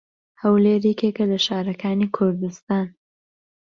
هەولێر 0.41 0.81
یەکێکە 0.89 1.23
لە 1.31 1.37
شارەکانی 1.45 2.11
کوردستان. 2.15 2.87